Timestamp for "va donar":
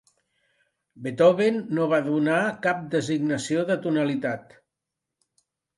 1.93-2.41